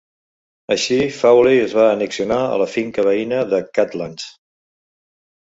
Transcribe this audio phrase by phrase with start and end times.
[0.75, 4.27] Així, Fawley es va annexionar a la finca veïna de Cadlands.